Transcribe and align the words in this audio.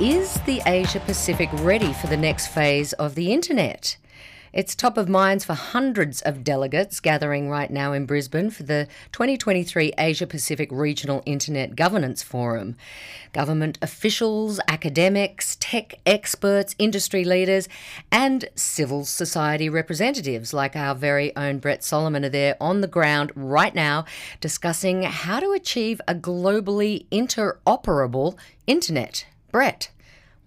Is 0.00 0.40
the 0.40 0.60
Asia 0.66 0.98
Pacific 0.98 1.48
ready 1.60 1.92
for 1.92 2.08
the 2.08 2.16
next 2.16 2.48
phase 2.48 2.94
of 2.94 3.14
the 3.14 3.32
internet? 3.32 3.96
It's 4.52 4.74
top 4.74 4.96
of 4.96 5.08
minds 5.08 5.44
for 5.44 5.52
hundreds 5.52 6.22
of 6.22 6.42
delegates 6.42 7.00
gathering 7.00 7.50
right 7.50 7.70
now 7.70 7.92
in 7.92 8.06
Brisbane 8.06 8.48
for 8.50 8.62
the 8.62 8.88
2023 9.12 9.92
Asia 9.98 10.26
Pacific 10.26 10.70
Regional 10.72 11.22
Internet 11.26 11.76
Governance 11.76 12.22
Forum. 12.22 12.74
Government 13.34 13.78
officials, 13.82 14.58
academics, 14.66 15.56
tech 15.60 15.96
experts, 16.06 16.74
industry 16.78 17.24
leaders, 17.24 17.68
and 18.10 18.48
civil 18.54 19.04
society 19.04 19.68
representatives 19.68 20.54
like 20.54 20.74
our 20.74 20.94
very 20.94 21.36
own 21.36 21.58
Brett 21.58 21.84
Solomon 21.84 22.24
are 22.24 22.30
there 22.30 22.56
on 22.58 22.80
the 22.80 22.86
ground 22.86 23.32
right 23.34 23.74
now 23.74 24.06
discussing 24.40 25.02
how 25.02 25.40
to 25.40 25.52
achieve 25.52 26.00
a 26.08 26.14
globally 26.14 27.06
interoperable 27.10 28.38
internet. 28.66 29.26
Brett. 29.52 29.90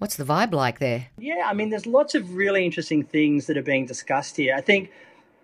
What's 0.02 0.16
the 0.16 0.24
vibe 0.24 0.52
like 0.52 0.80
there? 0.80 1.10
Yeah, 1.20 1.44
I 1.46 1.54
mean, 1.54 1.70
there's 1.70 1.86
lots 1.86 2.16
of 2.16 2.34
really 2.34 2.66
interesting 2.66 3.04
things 3.04 3.46
that 3.46 3.56
are 3.56 3.62
being 3.62 3.86
discussed 3.86 4.36
here. 4.36 4.56
I 4.56 4.62
think 4.62 4.90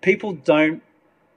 people 0.02 0.34
don't 0.34 0.82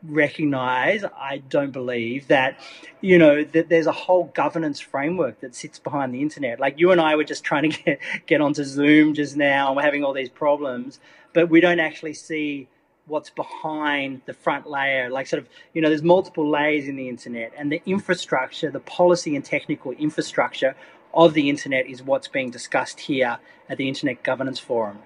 recognize, 0.02 1.04
I 1.04 1.42
don't 1.50 1.70
believe, 1.70 2.28
that, 2.28 2.58
you 3.02 3.18
know, 3.18 3.44
that 3.44 3.68
there's 3.68 3.86
a 3.86 3.92
whole 3.92 4.32
governance 4.32 4.80
framework 4.80 5.40
that 5.40 5.54
sits 5.54 5.78
behind 5.78 6.14
the 6.14 6.22
internet. 6.22 6.60
Like 6.60 6.78
you 6.78 6.92
and 6.92 6.98
I 6.98 7.14
were 7.14 7.24
just 7.24 7.44
trying 7.44 7.70
to 7.70 7.82
get, 7.84 7.98
get 8.24 8.40
onto 8.40 8.64
Zoom 8.64 9.12
just 9.12 9.36
now 9.36 9.66
and 9.66 9.76
we're 9.76 9.82
having 9.82 10.02
all 10.02 10.14
these 10.14 10.30
problems, 10.30 10.98
but 11.34 11.50
we 11.50 11.60
don't 11.60 11.78
actually 11.78 12.14
see 12.14 12.68
what's 13.06 13.28
behind 13.28 14.22
the 14.24 14.32
front 14.32 14.66
layer. 14.66 15.10
Like, 15.10 15.26
sort 15.26 15.42
of, 15.42 15.48
you 15.74 15.82
know, 15.82 15.90
there's 15.90 16.02
multiple 16.02 16.48
layers 16.48 16.88
in 16.88 16.96
the 16.96 17.10
internet, 17.10 17.52
and 17.58 17.70
the 17.70 17.82
infrastructure, 17.84 18.70
the 18.70 18.80
policy 18.80 19.36
and 19.36 19.44
technical 19.44 19.92
infrastructure 19.92 20.74
of 21.14 21.34
the 21.34 21.48
internet 21.48 21.86
is 21.86 22.02
what's 22.02 22.28
being 22.28 22.50
discussed 22.50 23.00
here 23.00 23.38
at 23.68 23.78
the 23.78 23.88
Internet 23.88 24.22
Governance 24.22 24.58
Forum. 24.58 24.98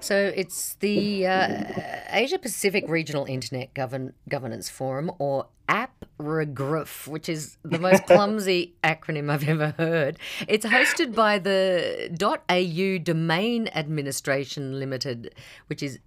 So 0.00 0.32
it's 0.34 0.74
the 0.76 1.26
uh, 1.26 1.64
Asia 2.10 2.38
Pacific 2.38 2.84
Regional 2.88 3.24
Internet 3.26 3.74
Govern- 3.74 4.14
Governance 4.28 4.68
Forum, 4.68 5.10
or 5.18 5.48
APRIGRF, 5.68 7.08
which 7.08 7.28
is 7.28 7.58
the 7.64 7.78
most 7.78 8.06
clumsy 8.06 8.74
acronym 8.82 9.30
I've 9.30 9.48
ever 9.48 9.74
heard. 9.76 10.18
It's 10.46 10.66
hosted 10.66 11.14
by 11.14 11.38
the 11.38 12.36
.au 12.48 12.98
Domain 12.98 13.68
Administration 13.74 14.78
Limited, 14.78 15.34
which 15.66 15.82
is 15.82 15.98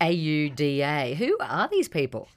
AUDA. 0.00 1.16
Who 1.16 1.36
are 1.40 1.68
these 1.68 1.88
people? 1.88 2.28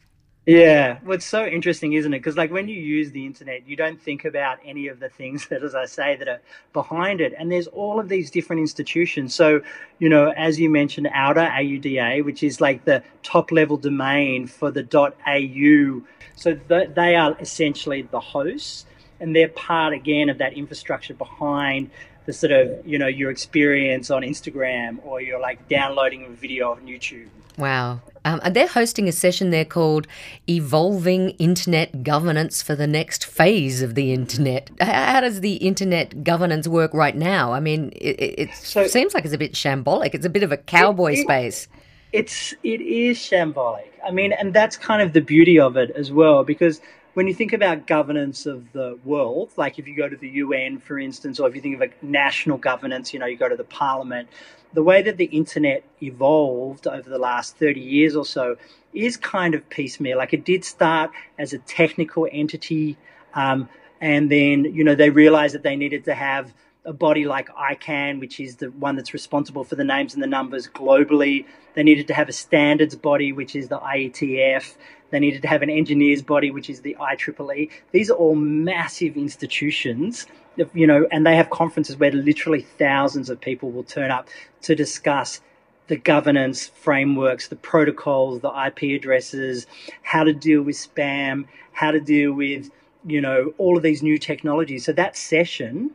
Yeah, 0.45 0.99
what's 1.05 1.25
so 1.25 1.45
interesting, 1.45 1.93
isn't 1.93 2.13
it? 2.13 2.19
Because 2.19 2.35
like 2.35 2.51
when 2.51 2.67
you 2.67 2.75
use 2.75 3.11
the 3.11 3.25
internet, 3.25 3.65
you 3.65 3.77
don't 3.77 4.01
think 4.01 4.25
about 4.25 4.59
any 4.65 4.87
of 4.89 4.99
the 4.99 5.07
things 5.07 5.47
that, 5.49 5.63
as 5.63 5.73
I 5.73 5.85
say, 5.85 6.17
that 6.17 6.27
are 6.27 6.41
behind 6.73 7.21
it. 7.21 7.33
And 7.37 7.51
there's 7.51 7.67
all 7.67 7.99
of 7.99 8.09
these 8.09 8.29
different 8.29 8.59
institutions. 8.59 9.33
So, 9.33 9.61
you 9.99 10.09
know, 10.09 10.33
as 10.35 10.59
you 10.59 10.69
mentioned, 10.69 11.07
AUDA, 11.07 11.49
AUDA, 11.49 12.25
which 12.25 12.43
is 12.43 12.59
like 12.59 12.83
the 12.83 13.03
top 13.23 13.51
level 13.51 13.77
domain 13.77 14.47
for 14.47 14.69
the 14.69 14.83
.au. 14.93 16.01
So 16.35 16.55
th- 16.55 16.89
they 16.93 17.15
are 17.15 17.37
essentially 17.39 18.01
the 18.01 18.19
hosts, 18.19 18.85
and 19.21 19.33
they're 19.33 19.47
part 19.47 19.93
again 19.93 20.27
of 20.27 20.39
that 20.39 20.53
infrastructure 20.53 21.13
behind 21.13 21.89
the 22.25 22.33
sort 22.33 22.51
of 22.51 22.87
you 22.87 22.97
know 22.97 23.07
your 23.07 23.29
experience 23.31 24.09
on 24.09 24.21
Instagram 24.21 24.97
or 25.05 25.21
you're 25.21 25.39
like 25.39 25.67
downloading 25.67 26.25
a 26.25 26.29
video 26.29 26.71
on 26.71 26.81
YouTube. 26.81 27.27
Wow. 27.57 28.01
Um, 28.25 28.39
and 28.43 28.55
they're 28.55 28.67
hosting 28.67 29.07
a 29.07 29.11
session 29.11 29.49
there 29.49 29.65
called 29.65 30.07
Evolving 30.47 31.31
Internet 31.31 32.03
Governance 32.03 32.61
for 32.61 32.75
the 32.75 32.87
Next 32.87 33.25
Phase 33.25 33.81
of 33.81 33.95
the 33.95 34.13
Internet. 34.13 34.69
How 34.79 35.21
does 35.21 35.41
the 35.41 35.55
Internet 35.55 36.23
governance 36.23 36.67
work 36.67 36.93
right 36.93 37.15
now? 37.15 37.51
I 37.51 37.59
mean, 37.59 37.91
it, 37.95 38.19
it 38.37 38.49
so, 38.55 38.87
seems 38.87 39.13
like 39.13 39.25
it's 39.25 39.33
a 39.33 39.37
bit 39.37 39.53
shambolic. 39.53 40.13
It's 40.13 40.25
a 40.25 40.29
bit 40.29 40.43
of 40.43 40.51
a 40.51 40.57
cowboy 40.57 41.13
it, 41.13 41.19
it, 41.19 41.23
space. 41.23 41.67
It's 42.13 42.53
it 42.63 42.79
is 42.79 43.17
shambolic. 43.17 43.89
I 44.05 44.11
mean, 44.11 44.33
and 44.33 44.53
that's 44.53 44.77
kind 44.77 45.01
of 45.01 45.13
the 45.13 45.21
beauty 45.21 45.59
of 45.59 45.75
it 45.77 45.91
as 45.91 46.11
well, 46.11 46.43
because 46.43 46.79
when 47.13 47.27
you 47.27 47.33
think 47.33 47.53
about 47.53 47.85
governance 47.85 48.45
of 48.45 48.71
the 48.73 48.97
world, 49.05 49.51
like 49.55 49.77
if 49.77 49.87
you 49.87 49.95
go 49.95 50.09
to 50.09 50.15
the 50.15 50.29
UN, 50.29 50.79
for 50.79 50.97
instance, 50.97 51.39
or 51.39 51.47
if 51.47 51.55
you 51.55 51.61
think 51.61 51.75
of 51.75 51.81
a 51.81 52.05
national 52.05 52.57
governance, 52.57 53.13
you 53.13 53.19
know, 53.19 53.25
you 53.25 53.37
go 53.37 53.49
to 53.49 53.55
the 53.55 53.63
parliament, 53.63 54.27
the 54.73 54.81
way 54.83 55.01
that 55.03 55.17
the 55.17 55.25
internet 55.25 55.83
evolved 56.01 56.87
over 56.87 57.07
the 57.07 57.19
last 57.19 57.57
30 57.57 57.79
years 57.79 58.15
or 58.15 58.25
so 58.25 58.57
is 58.93 59.17
kind 59.17 59.53
of 59.53 59.67
piecemeal. 59.69 60.17
Like 60.17 60.33
it 60.33 60.43
did 60.43 60.65
start 60.65 61.11
as 61.37 61.53
a 61.53 61.59
technical 61.59 62.27
entity, 62.31 62.97
um, 63.35 63.69
and 64.01 64.29
then, 64.29 64.65
you 64.65 64.83
know, 64.83 64.95
they 64.95 65.09
realized 65.09 65.53
that 65.55 65.63
they 65.63 65.75
needed 65.75 66.05
to 66.05 66.13
have 66.13 66.53
a 66.85 66.93
body 66.93 67.25
like 67.25 67.49
ICANN, 67.49 68.19
which 68.19 68.39
is 68.39 68.57
the 68.57 68.67
one 68.71 68.95
that's 68.95 69.13
responsible 69.13 69.63
for 69.63 69.75
the 69.75 69.83
names 69.83 70.13
and 70.13 70.21
the 70.21 70.27
numbers 70.27 70.67
globally. 70.67 71.45
They 71.75 71.83
needed 71.83 72.07
to 72.07 72.13
have 72.13 72.29
a 72.29 72.33
standards 72.33 72.95
body, 72.95 73.31
which 73.31 73.55
is 73.55 73.69
the 73.69 73.79
IETF. 73.79 74.75
They 75.09 75.19
needed 75.19 75.43
to 75.43 75.47
have 75.47 75.61
an 75.61 75.69
engineers 75.69 76.21
body, 76.21 76.51
which 76.51 76.69
is 76.69 76.81
the 76.81 76.97
IEEE. 76.99 77.69
These 77.91 78.09
are 78.09 78.15
all 78.15 78.35
massive 78.35 79.15
institutions, 79.15 80.25
you 80.73 80.87
know, 80.87 81.07
and 81.11 81.25
they 81.25 81.35
have 81.35 81.49
conferences 81.49 81.97
where 81.97 82.11
literally 82.11 82.61
thousands 82.61 83.29
of 83.29 83.39
people 83.39 83.71
will 83.71 83.83
turn 83.83 84.11
up 84.11 84.27
to 84.63 84.75
discuss 84.75 85.39
the 85.87 85.97
governance 85.97 86.67
frameworks, 86.67 87.47
the 87.47 87.55
protocols, 87.55 88.41
the 88.41 88.49
IP 88.49 88.99
addresses, 88.99 89.67
how 90.01 90.23
to 90.23 90.33
deal 90.33 90.61
with 90.61 90.75
spam, 90.75 91.45
how 91.73 91.91
to 91.91 91.99
deal 91.99 92.33
with, 92.33 92.71
you 93.05 93.21
know, 93.21 93.53
all 93.57 93.77
of 93.77 93.83
these 93.83 94.01
new 94.01 94.17
technologies. 94.17 94.85
So 94.85 94.93
that 94.93 95.15
session 95.15 95.91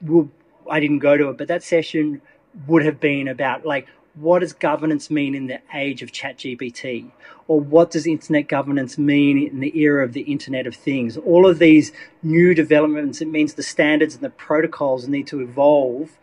will, 0.00 0.30
I 0.70 0.80
didn't 0.80 1.00
go 1.00 1.16
to 1.16 1.30
it, 1.30 1.38
but 1.38 1.48
that 1.48 1.62
session 1.62 2.22
would 2.66 2.84
have 2.84 3.00
been 3.00 3.28
about 3.28 3.64
like, 3.64 3.86
what 4.14 4.38
does 4.38 4.54
governance 4.54 5.10
mean 5.10 5.34
in 5.34 5.46
the 5.46 5.60
age 5.74 6.02
of 6.02 6.10
ChatGPT? 6.10 7.10
Or 7.48 7.60
what 7.60 7.90
does 7.90 8.06
internet 8.06 8.48
governance 8.48 8.96
mean 8.96 9.46
in 9.46 9.60
the 9.60 9.78
era 9.78 10.04
of 10.04 10.14
the 10.14 10.22
Internet 10.22 10.66
of 10.66 10.74
Things? 10.74 11.16
All 11.18 11.46
of 11.46 11.58
these 11.58 11.92
new 12.22 12.54
developments, 12.54 13.20
it 13.20 13.28
means 13.28 13.54
the 13.54 13.62
standards 13.62 14.14
and 14.14 14.24
the 14.24 14.30
protocols 14.30 15.06
need 15.06 15.26
to 15.28 15.40
evolve 15.40 16.16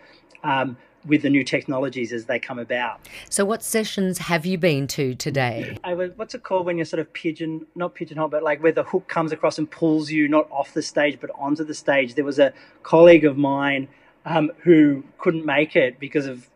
um, 0.44 0.78
with 1.06 1.22
the 1.22 1.30
new 1.30 1.44
technologies 1.44 2.14
as 2.14 2.26
they 2.26 2.40
come 2.40 2.60
about. 2.60 3.00
So, 3.30 3.46
what 3.46 3.64
sessions 3.64 4.18
have 4.20 4.46
you 4.46 4.58
been 4.58 4.88
to 4.88 5.16
today? 5.16 5.78
I 5.84 5.94
was, 5.94 6.12
what's 6.16 6.34
it 6.34 6.44
called 6.44 6.66
when 6.66 6.78
you're 6.78 6.86
sort 6.86 7.00
of 7.00 7.12
pigeon, 7.14 7.66
not 7.76 7.96
pigeonhole, 7.96 8.30
but 8.30 8.44
like 8.44 8.62
where 8.64 8.72
the 8.72 8.84
hook 8.84 9.08
comes 9.08 9.32
across 9.32 9.58
and 9.58 9.70
pulls 9.70 10.12
you 10.12 10.28
not 10.28 10.50
off 10.52 10.74
the 10.74 10.82
stage 10.82 11.20
but 11.20 11.30
onto 11.38 11.64
the 11.64 11.74
stage? 11.74 12.16
There 12.16 12.26
was 12.26 12.40
a 12.40 12.54
colleague 12.84 13.26
of 13.26 13.38
mine 13.38 13.88
um, 14.26 14.52
who 14.60 15.04
couldn't 15.18 15.46
make 15.46 15.76
it 15.76 16.00
because 16.00 16.26
of 16.26 16.50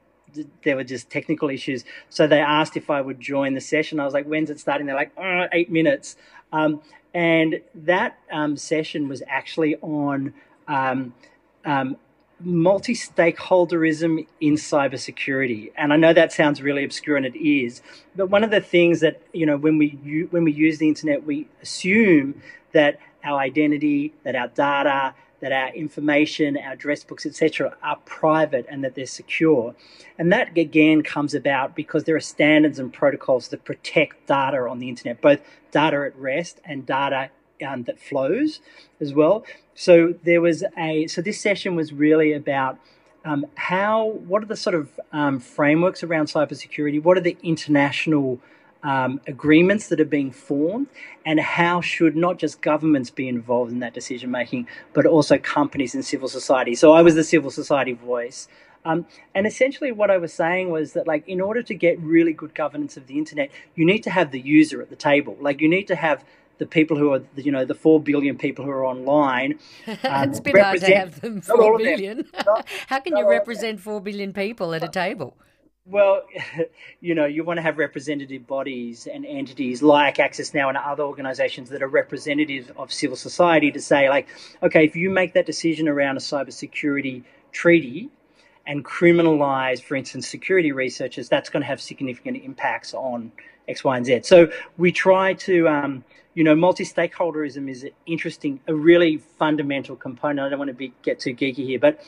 there 0.64 0.76
were 0.76 0.84
just 0.84 1.10
technical 1.10 1.50
issues. 1.50 1.84
So 2.10 2.28
they 2.28 2.40
asked 2.40 2.78
if 2.78 2.90
I 2.90 3.02
would 3.02 3.20
join 3.20 3.54
the 3.54 3.62
session. 3.62 4.00
I 4.00 4.06
was 4.06 4.14
like, 4.14 4.26
when's 4.26 4.50
it 4.50 4.60
starting? 4.60 4.86
They're 4.86 4.96
like, 4.96 5.12
oh, 5.18 5.48
eight 5.52 5.72
minutes. 5.72 6.16
Um, 6.52 6.82
and 7.14 7.62
that 7.74 8.20
um, 8.32 8.58
session 8.58 9.08
was 9.08 9.24
actually 9.28 9.76
on 9.78 10.34
um, 10.68 11.14
um 11.66 11.98
multi 12.40 12.94
stakeholderism 12.94 14.28
in 14.40 14.54
cybersecurity. 14.56 15.72
And 15.76 15.92
I 15.92 15.96
know 15.96 16.14
that 16.14 16.32
sounds 16.32 16.62
really 16.62 16.84
obscure, 16.84 17.18
and 17.18 17.26
it 17.26 17.38
is. 17.38 17.82
But 18.16 18.30
one 18.30 18.44
of 18.44 18.52
the 18.52 18.62
things 18.62 19.00
that 19.02 19.22
you 19.34 19.46
know 19.46 19.58
when 19.58 19.78
we 19.78 20.28
when 20.30 20.44
we 20.44 20.52
use 20.52 20.78
the 20.78 20.88
internet, 20.88 21.26
we 21.26 21.48
assume 21.62 22.42
that 22.74 23.00
our 23.24 23.40
identity, 23.40 24.14
that 24.24 24.36
our 24.36 24.48
data, 24.48 25.16
that 25.40 25.52
our 25.52 25.70
information, 25.74 26.58
our 26.58 26.74
address 26.74 27.04
books, 27.04 27.26
etc., 27.26 27.76
are 27.84 27.98
private 28.06 28.66
and 28.70 28.84
that 28.84 28.96
they're 28.96 29.06
secure. 29.06 29.76
And 30.18 30.32
that 30.32 30.58
again 30.58 31.04
comes 31.04 31.34
about 31.34 31.76
because 31.76 32.06
there 32.06 32.16
are 32.16 32.22
standards 32.22 32.80
and 32.80 32.92
protocols 32.92 33.50
that 33.50 33.64
protect 33.64 34.28
data 34.28 34.58
on 34.58 34.80
the 34.80 34.90
internet, 34.90 35.22
both 35.22 35.42
data 35.72 36.06
at 36.08 36.16
rest 36.18 36.60
and 36.66 36.86
data 36.86 37.30
um, 37.66 37.84
that 37.84 38.00
flows 38.00 38.60
as 39.00 39.14
well. 39.14 39.46
So 39.76 40.16
there 40.24 40.42
was 40.42 40.64
a 40.78 41.08
so 41.08 41.22
this 41.22 41.40
session 41.40 41.76
was 41.76 41.94
really 41.94 42.34
about 42.34 42.80
um, 43.26 43.46
how 43.56 44.06
what 44.06 44.44
are 44.44 44.48
the 44.48 44.56
sort 44.56 44.76
of 44.76 45.00
um, 45.12 45.40
frameworks 45.40 46.04
around 46.04 46.28
cybersecurity? 46.28 47.02
What 47.02 47.18
are 47.18 47.22
the 47.22 47.38
international 47.44 48.40
um, 48.84 49.20
agreements 49.28 49.90
that 49.90 50.00
are 50.00 50.06
being 50.06 50.32
formed 50.32 50.88
and 51.26 51.40
how 51.40 51.82
should 51.82 52.16
not 52.16 52.38
just 52.38 52.62
governments 52.62 53.10
be 53.10 53.28
involved 53.28 53.72
in 53.72 53.80
that 53.80 53.94
decision 53.94 54.32
making, 54.32 54.68
but 54.94 55.06
also 55.06 55.38
companies 55.38 55.94
and 55.94 56.06
civil 56.06 56.28
society. 56.28 56.76
So 56.76 56.94
I 56.94 57.02
was 57.02 57.16
the 57.16 57.24
civil 57.24 57.52
society 57.52 57.94
voice. 57.94 58.48
Um, 58.86 59.06
and 59.36 59.46
essentially, 59.46 59.92
what 59.92 60.10
I 60.10 60.18
was 60.18 60.32
saying 60.32 60.70
was 60.70 60.94
that, 60.94 61.08
like, 61.08 61.28
in 61.28 61.42
order 61.42 61.62
to 61.62 61.74
get 61.74 62.00
really 62.00 62.32
good 62.32 62.56
governance 62.56 62.96
of 62.96 63.08
the 63.08 63.18
internet, 63.18 63.52
you 63.76 63.86
need 63.86 64.04
to 64.04 64.10
have 64.10 64.32
the 64.32 64.40
user 64.40 64.82
at 64.82 64.90
the 64.90 64.96
table. 64.96 65.36
Like, 65.42 65.60
you 65.60 65.68
need 65.68 65.88
to 65.88 65.96
have 65.96 66.24
the 66.58 66.66
people 66.66 66.98
who 66.98 67.14
are, 67.14 67.22
you 67.36 67.52
know, 67.52 67.66
the 67.66 67.76
four 67.76 68.00
billion 68.00 68.38
people 68.38 68.66
who 68.66 68.72
are 68.72 68.86
online. 68.86 69.60
Um, 70.04 70.30
it's 70.30 70.40
a 70.40 70.42
bit 70.42 70.58
hard 70.58 70.80
to 70.82 70.96
have 70.96 71.22
them 71.22 71.42
four 71.42 71.78
billion. 71.78 72.18
Them. 72.18 72.28
Not, 72.46 72.68
How 72.88 73.00
can 73.00 73.18
you 73.18 73.28
represent 73.28 73.80
four 73.80 74.00
billion 74.00 74.32
people 74.32 74.74
at 74.74 74.84
a 74.84 74.88
table? 74.88 75.36
Well, 75.86 76.24
you 77.00 77.16
know, 77.16 77.26
you 77.26 77.44
want 77.44 77.58
to 77.58 77.62
have 77.62 77.78
representative 77.78 78.46
bodies 78.46 79.08
and 79.08 79.26
entities 79.26 79.82
like 79.82 80.20
Access 80.20 80.54
Now 80.54 80.70
and 80.70 80.78
other 80.78 81.04
organizations 81.04 81.70
that 81.70 81.82
are 81.82 81.88
representative 81.88 82.72
of 82.78 82.92
civil 82.92 83.16
society 83.16 83.72
to 83.72 83.82
say, 83.82 84.10
like, 84.10 84.28
okay, 84.62 84.86
if 84.86 84.96
you 84.96 85.10
make 85.10 85.34
that 85.34 85.46
decision 85.46 85.88
around 85.88 86.18
a 86.18 86.20
cybersecurity 86.20 87.24
treaty 87.52 88.10
and 88.68 88.84
criminalize, 88.84 89.82
for 89.82 89.96
instance, 89.96 90.28
security 90.28 90.74
researchers, 90.74 91.30
that's 91.30 91.50
going 91.50 91.62
to 91.62 91.68
have 91.68 91.82
significant 91.82 92.44
impacts 92.44 92.94
on 92.94 93.32
X, 93.68 93.84
Y, 93.84 93.98
and 93.98 94.06
Z. 94.06 94.22
So 94.24 94.52
we 94.78 94.92
try 94.92 95.34
to, 95.34 95.68
um, 95.70 96.04
you 96.34 96.44
know, 96.44 96.54
multi-stakeholderism 96.54 97.70
is 97.70 97.88
interesting, 98.06 98.60
a 98.68 98.76
really 98.76 99.18
fundamental 99.40 99.96
component. 99.96 100.46
I 100.46 100.50
don't 100.50 100.60
want 100.60 100.70
to 100.70 100.76
be, 100.76 100.94
get 101.02 101.20
too 101.20 101.34
geeky 101.34 101.66
here, 101.66 101.80
but 101.80 102.04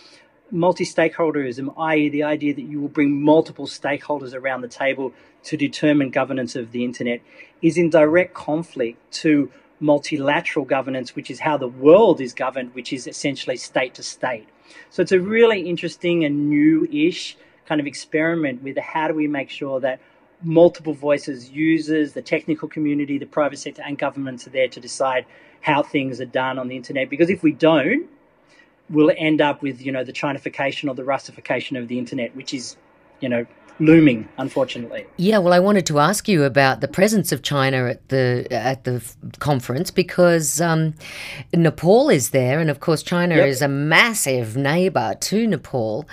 multi-stakeholderism, 0.52 1.74
i.e., 1.78 2.10
the 2.10 2.24
idea 2.24 2.54
that 2.54 2.62
you 2.62 2.82
will 2.82 2.90
bring 2.90 3.22
multiple 3.22 3.66
stakeholders 3.66 4.34
around 4.34 4.62
the 4.62 4.68
table 4.68 5.14
to 5.44 5.56
determine 5.56 6.10
governance 6.10 6.58
of 6.58 6.74
the 6.74 6.84
internet, 6.84 7.22
is 7.62 7.78
in 7.78 7.90
direct 7.90 8.34
conflict 8.34 9.00
to 9.14 9.50
multilateral 9.80 10.66
governance, 10.66 11.16
which 11.16 11.32
is 11.32 11.40
how 11.40 11.56
the 11.56 11.70
world 11.70 12.20
is 12.20 12.34
governed, 12.34 12.76
which 12.76 12.92
is 12.92 13.08
essentially 13.08 13.56
state 13.56 13.94
to 13.94 14.04
state. 14.04 14.48
So 14.90 15.02
it's 15.02 15.12
a 15.12 15.20
really 15.20 15.62
interesting 15.62 16.26
and 16.26 16.50
new-ish 16.50 17.38
kind 17.66 17.80
of 17.80 17.88
experiment 17.88 18.64
with 18.64 18.78
how 18.78 19.08
do 19.08 19.14
we 19.14 19.28
make 19.28 19.50
sure 19.50 19.80
that 19.80 20.00
multiple 20.42 20.94
voices, 20.94 21.50
users, 21.50 22.14
the 22.14 22.22
technical 22.22 22.68
community, 22.68 23.18
the 23.18 23.26
private 23.26 23.60
sector, 23.60 23.84
and 23.86 23.98
governments 23.98 24.48
are 24.48 24.52
there 24.52 24.68
to 24.68 24.80
decide 24.80 25.26
how 25.62 25.84
things 25.84 26.22
are 26.22 26.26
done 26.26 26.58
on 26.58 26.68
the 26.68 26.76
internet. 26.76 27.10
Because 27.10 27.30
if 27.30 27.44
we 27.44 27.52
don't, 27.52 28.08
we'll 28.90 29.12
end 29.18 29.42
up 29.42 29.62
with 29.62 29.82
you 29.82 29.92
know 29.92 30.04
the 30.04 30.14
Chinification 30.14 30.90
or 30.90 30.96
the 30.96 31.04
Russification 31.04 31.78
of 31.78 31.88
the 31.88 32.00
internet, 32.00 32.36
which 32.36 32.54
is 32.54 32.78
you 33.20 33.30
know 33.30 33.46
looming, 33.80 34.28
unfortunately. 34.38 35.06
Yeah, 35.18 35.38
well, 35.40 35.54
I 35.54 35.60
wanted 35.60 35.86
to 35.88 36.00
ask 36.00 36.28
you 36.28 36.44
about 36.44 36.82
the 36.82 36.88
presence 36.88 37.32
of 37.32 37.42
China 37.42 37.86
at 37.88 38.08
the 38.10 38.48
at 38.52 38.84
the 38.84 39.04
conference 39.40 39.92
because 39.92 40.62
um, 40.62 40.94
Nepal 41.54 42.10
is 42.10 42.30
there, 42.30 42.60
and 42.60 42.70
of 42.70 42.80
course, 42.80 43.04
China 43.04 43.36
yep. 43.36 43.48
is 43.48 43.62
a 43.62 43.68
massive 43.68 44.58
neighbour 44.58 45.16
to 45.22 45.48
Nepal. 45.48 46.08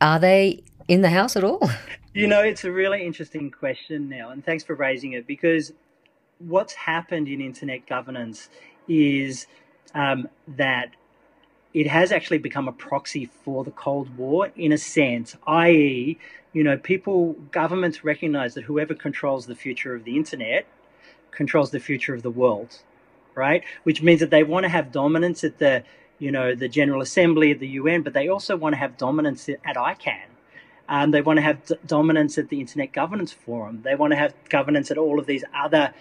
Are 0.00 0.18
they 0.18 0.62
in 0.88 1.02
the 1.02 1.10
house 1.10 1.36
at 1.36 1.44
all? 1.44 1.68
You 2.12 2.26
know, 2.26 2.42
it's 2.42 2.64
a 2.64 2.72
really 2.72 3.06
interesting 3.06 3.52
question 3.52 4.08
now, 4.08 4.30
and 4.30 4.44
thanks 4.44 4.64
for 4.64 4.74
raising 4.74 5.12
it 5.12 5.28
because 5.28 5.72
what's 6.38 6.72
happened 6.72 7.28
in 7.28 7.40
internet 7.40 7.86
governance 7.86 8.48
is 8.88 9.46
um, 9.94 10.28
that 10.48 10.90
it 11.72 11.86
has 11.86 12.10
actually 12.10 12.38
become 12.38 12.68
a 12.68 12.72
proxy 12.72 13.26
for 13.44 13.64
the 13.64 13.70
Cold 13.70 14.16
War 14.16 14.50
in 14.56 14.72
a 14.72 14.78
sense, 14.78 15.36
i.e., 15.46 16.18
you 16.52 16.64
know, 16.64 16.76
people, 16.76 17.34
governments 17.52 18.02
recognize 18.02 18.54
that 18.54 18.64
whoever 18.64 18.94
controls 18.94 19.46
the 19.46 19.54
future 19.54 19.94
of 19.94 20.04
the 20.04 20.16
internet 20.16 20.66
controls 21.30 21.70
the 21.70 21.78
future 21.78 22.12
of 22.12 22.22
the 22.22 22.30
world, 22.30 22.80
right? 23.36 23.62
Which 23.84 24.02
means 24.02 24.18
that 24.20 24.30
they 24.30 24.42
want 24.42 24.64
to 24.64 24.68
have 24.68 24.90
dominance 24.90 25.44
at 25.44 25.58
the, 25.58 25.84
you 26.18 26.32
know, 26.32 26.56
the 26.56 26.68
General 26.68 27.02
Assembly 27.02 27.52
of 27.52 27.60
the 27.60 27.68
UN, 27.68 28.02
but 28.02 28.14
they 28.14 28.28
also 28.28 28.56
want 28.56 28.72
to 28.72 28.78
have 28.78 28.96
dominance 28.96 29.48
at 29.48 29.76
ICANN. 29.76 30.26
Um, 30.88 31.12
they 31.12 31.22
want 31.22 31.36
to 31.36 31.42
have 31.42 31.64
d- 31.64 31.76
dominance 31.86 32.36
at 32.36 32.48
the 32.48 32.58
Internet 32.58 32.92
Governance 32.92 33.32
Forum. 33.32 33.82
They 33.84 33.94
want 33.94 34.10
to 34.10 34.16
have 34.16 34.34
governance 34.48 34.90
at 34.90 34.98
all 34.98 35.20
of 35.20 35.26
these 35.26 35.44
other 35.54 35.94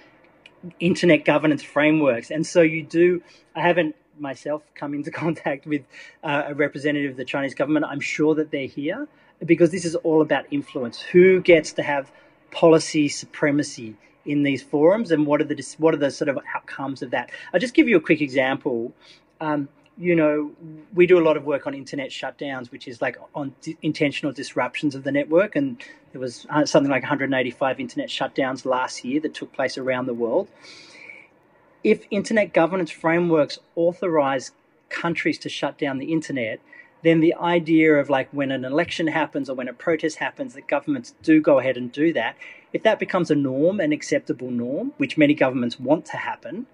internet 0.80 1.26
governance 1.26 1.62
frameworks. 1.62 2.32
And 2.32 2.46
so 2.46 2.62
you 2.62 2.84
do, 2.84 3.22
I 3.56 3.62
haven't 3.62 3.96
myself 4.20 4.64
come 4.76 4.94
into 4.94 5.12
contact 5.24 5.66
with 5.66 5.84
uh, 6.24 6.44
a 6.48 6.54
representative 6.54 7.12
of 7.12 7.18
the 7.18 7.26
Chinese 7.26 7.54
government. 7.54 7.86
I'm 7.86 8.00
sure 8.00 8.36
that 8.36 8.52
they're 8.52 8.68
here 8.68 9.08
because 9.46 9.72
this 9.72 9.86
is 9.86 9.96
all 9.96 10.22
about 10.22 10.46
influence. 10.52 11.02
Who 11.02 11.42
gets 11.42 11.74
to 11.74 11.84
have 11.84 12.12
policy 12.52 13.08
supremacy 13.08 13.96
in 14.26 14.44
these 14.44 14.62
forums, 14.62 15.12
and 15.12 15.26
what 15.26 15.42
are 15.42 15.46
the 15.46 15.76
what 15.78 15.94
are 15.94 15.98
the 15.98 16.12
sort 16.12 16.30
of 16.30 16.40
outcomes 16.56 17.02
of 17.02 17.12
that? 17.12 17.32
I'll 17.54 17.60
just 17.60 17.74
give 17.74 17.88
you 17.88 17.98
a 17.98 18.02
quick 18.02 18.22
example. 18.22 18.94
Um, 19.42 19.70
you 20.00 20.16
know, 20.16 20.52
we 20.94 21.06
do 21.06 21.20
a 21.20 21.24
lot 21.24 21.36
of 21.36 21.44
work 21.44 21.68
on 21.68 21.74
internet 21.74 22.10
shutdowns, 22.10 22.72
which 22.72 22.88
is 22.88 23.02
like 23.02 23.18
on 23.36 23.54
intentional 23.82 24.32
disruptions 24.32 24.96
of 24.96 25.04
the 25.04 25.12
network. 25.12 25.58
And 25.58 25.84
there 26.14 26.22
was 26.22 26.48
uh, 26.50 26.66
something 26.66 26.90
like 26.90 27.04
185 27.04 27.80
internet 27.82 28.08
shutdowns 28.08 28.66
last 28.66 29.04
year 29.04 29.20
that 29.20 29.34
took 29.34 29.52
place 29.52 29.78
around 29.78 30.06
the 30.06 30.14
world. 30.14 30.48
If 31.84 32.06
internet 32.12 32.54
governance 32.54 32.92
frameworks 32.92 33.60
authorize 33.76 34.52
countries 34.90 35.38
to 35.40 35.50
shut 35.50 35.78
down 35.78 35.98
the 35.98 36.12
internet, 36.12 36.60
then 37.04 37.22
the 37.22 37.34
idea 37.36 37.96
of 37.96 38.10
like 38.10 38.28
when 38.32 38.52
an 38.52 38.66
election 38.66 39.08
happens 39.08 39.50
or 39.50 39.56
when 39.56 39.70
a 39.70 39.74
protest 39.74 40.18
happens, 40.18 40.54
that 40.56 40.68
governments 40.68 41.14
do 41.24 41.42
go 41.42 41.60
ahead 41.60 41.78
and 41.78 41.92
do 41.92 42.12
that. 42.14 42.36
If 42.74 42.84
that 42.84 43.00
becomes 43.00 43.32
a 43.32 43.36
norm, 43.36 43.80
an 43.80 43.94
acceptable 43.94 44.52
norm, 44.52 44.94
which 44.98 45.18
many 45.18 45.34
governments 45.34 45.80
want 45.80 46.06
to 46.08 46.18
happen, 46.18 46.68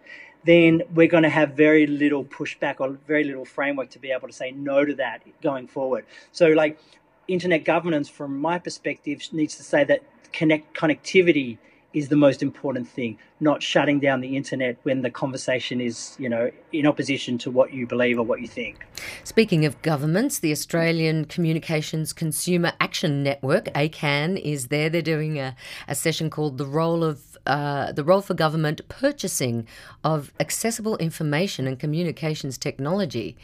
then 0.43 0.81
we're 0.93 1.07
going 1.07 1.23
to 1.23 1.29
have 1.29 1.51
very 1.51 1.87
little 1.87 2.23
pushback 2.23 2.75
or 2.79 2.97
very 3.07 3.23
little 3.23 3.45
framework 3.45 3.89
to 3.91 3.99
be 3.99 4.11
able 4.11 4.27
to 4.27 4.33
say 4.33 4.51
no 4.51 4.85
to 4.85 4.95
that 4.95 5.21
going 5.41 5.67
forward. 5.67 6.05
So, 6.31 6.49
like, 6.49 6.79
internet 7.27 7.63
governance, 7.63 8.09
from 8.09 8.39
my 8.39 8.59
perspective, 8.59 9.21
needs 9.31 9.55
to 9.55 9.63
say 9.63 9.83
that 9.85 10.01
connect 10.31 10.75
connectivity 10.75 11.57
is 11.95 12.09
the 12.09 12.15
most 12.15 12.43
important 12.43 12.87
thing, 12.87 13.17
not 13.39 13.63
shutting 13.63 13.99
down 13.99 14.19
the 14.19 14.35
internet 14.35 14.77
when 14.83 15.01
the 15.01 15.09
conversation 15.09 15.79
is, 15.79 16.15
you 16.19 16.27
know, 16.27 16.51
in 16.73 16.85
opposition 16.85 17.37
to 17.39 17.49
what 17.49 17.73
you 17.73 17.87
believe 17.87 18.19
or 18.19 18.23
what 18.23 18.41
you 18.41 18.47
think. 18.47 18.85
Speaking 19.23 19.65
of 19.65 19.81
governments, 19.81 20.39
the 20.39 20.51
Australian 20.51 21.23
Communications 21.25 22.11
Consumer 22.11 22.73
Action 22.81 23.23
Network, 23.23 23.65
ACCAN, 23.73 24.39
is 24.41 24.67
there. 24.67 24.89
They're 24.89 25.01
doing 25.01 25.39
a, 25.39 25.55
a 25.87 25.95
session 25.95 26.29
called 26.29 26.57
The 26.57 26.67
Role 26.67 27.03
of 27.03 27.37
uh, 27.47 27.91
the 27.91 28.03
role 28.03 28.21
for 28.21 28.33
government 28.33 28.81
purchasing 28.89 29.67
of 30.03 30.33
accessible 30.39 30.97
information 30.97 31.67
and 31.67 31.79
communications 31.79 32.57
technology. 32.57 33.37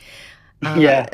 Uh, 0.66 0.76
yeah. 0.80 1.08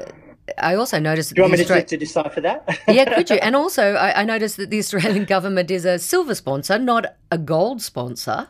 I 0.58 0.76
also 0.76 1.00
noticed. 1.00 1.34
Do 1.34 1.42
you 1.42 1.44
want 1.44 1.60
me 1.60 1.66
Austra- 1.66 1.88
to, 1.88 1.98
decipher 1.98 2.42
that? 2.42 2.80
yeah, 2.88 3.14
could 3.14 3.30
you? 3.30 3.36
And 3.42 3.56
also, 3.56 3.94
I, 3.94 4.22
I, 4.22 4.24
noticed 4.26 4.58
that 4.58 4.70
the 4.70 4.80
Australian 4.80 5.26
government 5.36 5.72
is 5.72 5.86
a 5.86 6.00
silver 6.00 6.36
sponsor, 6.36 6.80
not 6.80 7.18
a 7.32 7.38
gold 7.38 7.82
sponsor. 7.82 8.48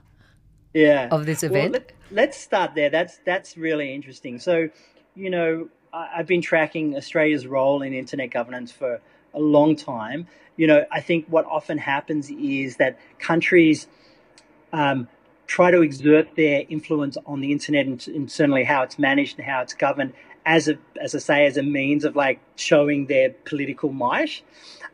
Yeah. 0.73 1.07
Of 1.09 1.25
this 1.25 1.43
event. 1.43 1.73
Well, 1.73 1.81
let, 2.11 2.29
us 2.29 2.37
start 2.37 2.75
there. 2.75 2.89
That's 2.89 3.19
that's 3.25 3.57
really 3.57 3.93
interesting. 3.93 4.39
So, 4.39 4.69
you 5.15 5.29
know, 5.29 5.69
I, 5.91 6.09
I've 6.17 6.27
been 6.27 6.41
tracking 6.41 6.95
Australia's 6.95 7.47
role 7.47 7.81
in 7.81 7.93
internet 7.93 8.31
governance 8.31 8.71
for 8.71 9.01
a 9.33 9.39
long 9.39 9.75
time. 9.75 10.27
You 10.55 10.67
know, 10.67 10.85
I 10.91 11.01
think 11.01 11.25
what 11.27 11.45
often 11.45 11.77
happens 11.77 12.29
is 12.29 12.77
that 12.77 12.99
countries 13.19 13.87
um, 14.73 15.07
try 15.47 15.71
to 15.71 15.81
exert 15.81 16.35
their 16.35 16.63
influence 16.69 17.17
on 17.25 17.39
the 17.39 17.51
internet 17.51 17.85
and, 17.85 18.05
and, 18.07 18.31
certainly 18.31 18.63
how 18.63 18.83
it's 18.83 18.99
managed 18.99 19.39
and 19.39 19.47
how 19.47 19.61
it's 19.61 19.73
governed 19.73 20.13
as 20.47 20.69
a, 20.69 20.77
as 20.99 21.13
I 21.13 21.19
say, 21.19 21.45
as 21.45 21.57
a 21.57 21.61
means 21.61 22.05
of 22.05 22.15
like 22.15 22.39
showing 22.55 23.05
their 23.07 23.31
political 23.31 23.91
might. 23.91 24.41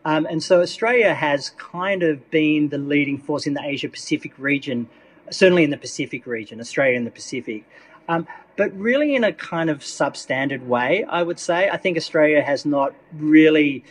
Um, 0.04 0.26
and 0.26 0.44
so 0.44 0.62
Australia 0.62 1.14
has 1.14 1.52
kind 1.52 2.02
of 2.02 2.30
been 2.32 2.70
the 2.70 2.80
leading 2.80 3.20
force 3.20 3.46
in 3.46 3.54
the 3.54 3.62
Asia 3.64 3.88
Pacific 3.88 4.34
region, 4.38 4.90
certainly 5.30 5.64
in 5.64 5.70
the 5.70 5.78
Pacific 5.78 6.26
region, 6.26 6.60
Australia 6.60 6.98
in 6.98 7.06
the 7.06 7.12
Pacific. 7.12 7.64
Um, 8.10 8.28
but 8.58 8.74
really 8.78 9.16
in 9.16 9.24
a 9.24 9.32
kind 9.32 9.70
of 9.70 9.80
substandard 9.80 10.66
way, 10.66 11.06
I 11.08 11.22
would 11.22 11.40
say. 11.40 11.70
I 11.70 11.78
think 11.78 11.98
Australia 11.98 12.42
has 12.42 12.66
not 12.66 12.94
really 13.16 13.84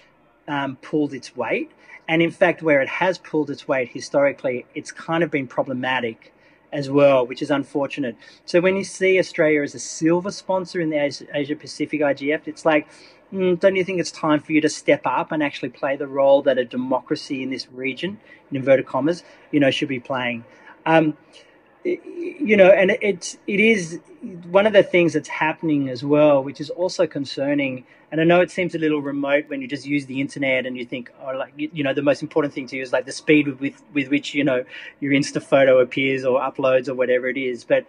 um, 0.49 0.77
pulled 0.83 1.15
its 1.15 1.35
weight. 1.37 1.71
And 2.09 2.21
in 2.21 2.33
fact, 2.33 2.63
where 2.63 2.83
it 2.83 2.89
has 2.89 3.19
pulled 3.19 3.51
its 3.51 3.67
weight 3.69 3.89
historically, 3.89 4.67
it's 4.75 4.91
kind 4.91 5.23
of 5.23 5.31
been 5.31 5.47
problematic 5.47 6.33
as 6.73 6.91
well, 6.91 7.27
which 7.27 7.43
is 7.43 7.51
unfortunate. 7.51 8.17
So 8.47 8.61
when 8.61 8.77
you 8.77 8.85
see 8.85 9.19
Australia 9.19 9.63
as 9.63 9.75
a 9.75 9.79
silver 9.79 10.31
sponsor 10.31 10.81
in 10.81 10.91
the 10.91 11.27
Asia 11.35 11.57
Pacific 11.57 12.01
IGF, 12.01 12.49
it's 12.49 12.65
like, 12.65 12.89
mm, 13.33 13.59
don't 13.61 13.77
you 13.77 13.85
think 13.85 14.01
it's 14.01 14.11
time 14.11 14.41
for 14.41 14.53
you 14.53 14.61
to 14.63 14.69
step 14.69 15.03
up 15.05 15.33
and 15.33 15.43
actually 15.43 15.69
play 15.69 15.97
the 15.97 16.07
role 16.07 16.43
that 16.43 16.59
a 16.59 16.65
democracy 16.65 17.43
in 17.43 17.51
this 17.51 17.69
region, 17.71 18.19
in 18.51 18.57
inverted 18.57 18.87
commas, 18.87 19.23
you 19.51 19.61
know, 19.61 19.71
should 19.71 19.89
be 19.89 20.01
playing? 20.01 20.45
Um, 20.87 21.17
you 21.85 22.57
know, 22.57 22.69
and 22.69 22.93
it's 23.01 23.37
it 23.47 23.61
is 23.61 24.01
one 24.51 24.67
of 24.67 24.73
the 24.73 24.83
things 24.83 25.15
that's 25.15 25.29
happening 25.29 25.89
as 25.89 26.05
well, 26.05 26.43
which 26.43 26.61
is 26.61 26.71
also 26.71 27.07
concerning. 27.07 27.85
And 28.11 28.21
I 28.21 28.25
know 28.25 28.41
it 28.41 28.51
seems 28.51 28.75
a 28.75 28.79
little 28.79 29.01
remote 29.01 29.45
when 29.49 29.63
you 29.63 29.69
just 29.69 29.87
use 29.87 30.07
the 30.07 30.21
internet 30.21 30.67
and 30.67 30.77
you 30.77 30.85
think, 30.85 31.11
oh, 31.21 31.37
like 31.37 31.53
you 31.57 31.83
know, 31.83 31.95
the 31.95 32.03
most 32.03 32.23
important 32.23 32.55
thing 32.55 32.67
to 32.69 32.77
you 32.77 32.83
is 32.83 32.93
like 32.93 33.07
the 33.07 33.13
speed 33.13 33.59
with 33.61 33.83
with 33.93 34.09
which 34.09 34.35
you 34.35 34.45
know 34.45 34.65
your 35.01 35.13
Insta 35.13 35.43
photo 35.43 35.81
appears 35.81 36.25
or 36.25 36.41
uploads 36.41 36.89
or 36.89 36.95
whatever 36.95 37.29
it 37.29 37.37
is. 37.37 37.65
But 37.65 37.87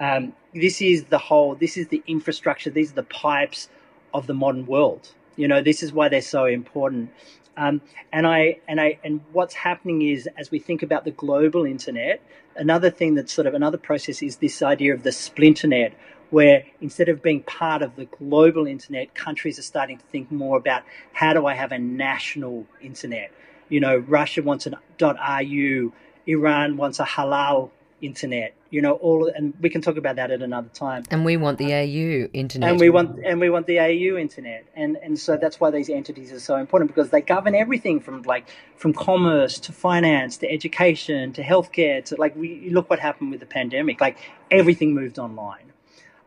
um, 0.00 0.32
this 0.54 0.80
is 0.80 1.04
the 1.04 1.18
whole. 1.18 1.54
This 1.54 1.76
is 1.76 1.88
the 1.88 2.02
infrastructure. 2.06 2.70
These 2.70 2.92
are 2.92 2.96
the 2.96 3.04
pipes 3.04 3.68
of 4.12 4.26
the 4.26 4.34
modern 4.34 4.66
world. 4.66 5.10
You 5.36 5.48
know, 5.48 5.62
this 5.62 5.82
is 5.82 5.92
why 5.92 6.08
they're 6.08 6.22
so 6.22 6.44
important. 6.46 7.10
Um, 7.56 7.80
and 8.12 8.26
I 8.26 8.58
and 8.66 8.80
I 8.80 8.98
and 9.04 9.20
what's 9.32 9.54
happening 9.54 10.02
is 10.02 10.28
as 10.36 10.50
we 10.50 10.58
think 10.58 10.82
about 10.82 11.04
the 11.04 11.12
global 11.12 11.64
internet, 11.64 12.20
another 12.56 12.90
thing 12.90 13.14
that's 13.14 13.32
sort 13.32 13.46
of 13.46 13.54
another 13.54 13.78
process 13.78 14.22
is 14.22 14.36
this 14.36 14.62
idea 14.62 14.92
of 14.92 15.02
the 15.02 15.10
splinternet, 15.10 15.92
where 16.30 16.64
instead 16.80 17.08
of 17.08 17.22
being 17.22 17.42
part 17.42 17.82
of 17.82 17.94
the 17.96 18.06
global 18.06 18.66
internet, 18.66 19.14
countries 19.14 19.58
are 19.58 19.62
starting 19.62 19.98
to 19.98 20.04
think 20.06 20.32
more 20.32 20.56
about 20.56 20.82
how 21.12 21.32
do 21.32 21.46
I 21.46 21.54
have 21.54 21.70
a 21.70 21.78
national 21.78 22.66
internet. 22.80 23.30
You 23.68 23.80
know, 23.80 23.96
Russia 23.96 24.42
wants 24.42 24.66
an 24.66 24.76
.ru, 25.00 25.92
Iran 26.26 26.76
wants 26.76 26.98
a 26.98 27.04
halal 27.04 27.70
internet. 28.04 28.54
You 28.70 28.82
know, 28.82 28.92
all 28.94 29.30
and 29.34 29.54
we 29.60 29.70
can 29.70 29.82
talk 29.82 29.96
about 29.96 30.16
that 30.16 30.30
at 30.30 30.42
another 30.42 30.68
time. 30.68 31.04
And 31.10 31.24
we 31.24 31.36
want 31.36 31.58
the 31.58 31.72
AU 31.72 32.28
internet. 32.32 32.70
And 32.70 32.80
we 32.80 32.90
want 32.90 33.24
and 33.24 33.40
we 33.40 33.50
want 33.50 33.66
the 33.66 33.78
AU 33.78 34.18
internet. 34.18 34.66
And 34.74 34.96
and 35.02 35.18
so 35.18 35.36
that's 35.36 35.60
why 35.60 35.70
these 35.70 35.88
entities 35.88 36.32
are 36.32 36.40
so 36.40 36.56
important 36.56 36.90
because 36.90 37.10
they 37.10 37.20
govern 37.20 37.54
everything 37.54 38.00
from 38.00 38.22
like 38.22 38.46
from 38.76 38.92
commerce 38.92 39.58
to 39.60 39.72
finance 39.72 40.36
to 40.38 40.50
education 40.50 41.32
to 41.34 41.42
healthcare 41.42 42.04
to 42.06 42.16
like 42.16 42.34
we 42.36 42.68
look 42.70 42.90
what 42.90 42.98
happened 42.98 43.30
with 43.30 43.40
the 43.40 43.46
pandemic. 43.46 44.00
Like 44.00 44.18
everything 44.50 44.94
moved 44.94 45.18
online. 45.18 45.72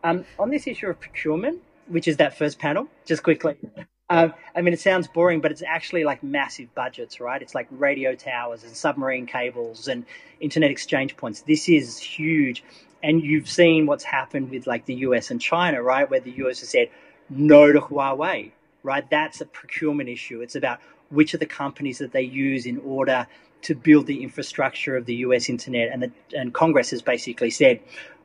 Um, 0.03 0.25
on 0.39 0.49
this 0.51 0.67
issue 0.67 0.87
of 0.87 0.99
procurement, 0.99 1.61
which 1.87 2.07
is 2.07 2.17
that 2.17 2.37
first 2.37 2.59
panel, 2.59 2.87
just 3.05 3.23
quickly. 3.23 3.57
Uh, 4.09 4.29
I 4.55 4.61
mean, 4.61 4.73
it 4.73 4.79
sounds 4.79 5.07
boring, 5.07 5.41
but 5.41 5.51
it's 5.51 5.63
actually 5.63 6.05
like 6.05 6.23
massive 6.23 6.73
budgets, 6.73 7.19
right? 7.19 7.41
It's 7.41 7.53
like 7.53 7.67
radio 7.71 8.15
towers 8.15 8.63
and 8.63 8.73
submarine 8.75 9.25
cables 9.25 9.89
and 9.89 10.05
internet 10.39 10.71
exchange 10.71 11.17
points. 11.17 11.41
This 11.41 11.67
is 11.67 11.97
huge. 11.97 12.63
And 13.03 13.21
you've 13.21 13.49
seen 13.49 13.85
what's 13.85 14.05
happened 14.05 14.49
with 14.49 14.65
like 14.65 14.85
the 14.85 14.95
US 14.95 15.29
and 15.29 15.41
China, 15.41 15.81
right? 15.83 16.09
Where 16.09 16.21
the 16.21 16.31
US 16.45 16.61
has 16.61 16.69
said 16.69 16.89
no 17.29 17.73
to 17.73 17.81
Huawei, 17.81 18.51
right? 18.81 19.09
That's 19.09 19.41
a 19.41 19.45
procurement 19.45 20.07
issue. 20.07 20.39
It's 20.39 20.55
about 20.55 20.79
which 21.09 21.33
are 21.33 21.37
the 21.37 21.45
companies 21.45 21.97
that 21.97 22.13
they 22.13 22.21
use 22.21 22.65
in 22.65 22.77
order 22.79 23.27
to 23.63 23.75
build 23.75 24.07
the 24.07 24.23
infrastructure 24.23 24.95
of 24.95 25.05
the 25.05 25.15
US 25.15 25.49
internet. 25.49 25.89
And, 25.91 26.03
the, 26.03 26.11
and 26.33 26.53
Congress 26.53 26.91
has 26.91 27.01
basically 27.01 27.49
said, 27.49 27.81